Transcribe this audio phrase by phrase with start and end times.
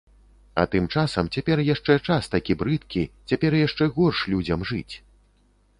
[0.61, 3.03] А тым часам цяпер яшчэ час такі брыдкі,
[3.33, 4.93] цяпер яшчэ горш людзям жыць.